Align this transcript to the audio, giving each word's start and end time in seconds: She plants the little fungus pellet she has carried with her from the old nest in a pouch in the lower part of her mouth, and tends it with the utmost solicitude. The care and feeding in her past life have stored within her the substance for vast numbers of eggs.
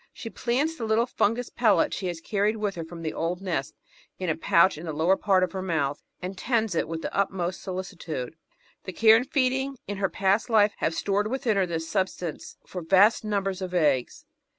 She 0.11 0.31
plants 0.31 0.77
the 0.77 0.85
little 0.85 1.05
fungus 1.05 1.51
pellet 1.51 1.93
she 1.93 2.07
has 2.07 2.19
carried 2.21 2.57
with 2.57 2.73
her 2.73 2.83
from 2.83 3.03
the 3.03 3.13
old 3.13 3.39
nest 3.39 3.75
in 4.17 4.29
a 4.31 4.35
pouch 4.35 4.75
in 4.75 4.87
the 4.87 4.93
lower 4.93 5.15
part 5.15 5.43
of 5.43 5.51
her 5.51 5.61
mouth, 5.61 6.01
and 6.23 6.35
tends 6.35 6.73
it 6.73 6.87
with 6.87 7.03
the 7.03 7.15
utmost 7.15 7.61
solicitude. 7.61 8.35
The 8.85 8.93
care 8.93 9.15
and 9.15 9.29
feeding 9.29 9.77
in 9.87 9.97
her 9.97 10.09
past 10.09 10.49
life 10.49 10.73
have 10.77 10.95
stored 10.95 11.27
within 11.27 11.55
her 11.55 11.67
the 11.67 11.79
substance 11.79 12.57
for 12.65 12.81
vast 12.81 13.23
numbers 13.23 13.61
of 13.61 13.75
eggs. 13.75 14.25